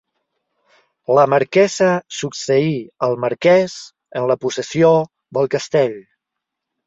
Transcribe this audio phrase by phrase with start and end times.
[1.17, 1.89] La marquesa
[2.19, 2.71] succeí
[3.07, 3.77] al marquès
[4.21, 4.89] en la possessió
[5.39, 5.95] del castell.